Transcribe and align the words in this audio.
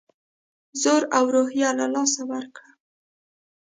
زور 0.81 1.03
او 1.17 1.25
روحیه 1.35 1.69
له 1.79 1.85
لاسه 1.93 2.21
ورکړه. 2.31 2.69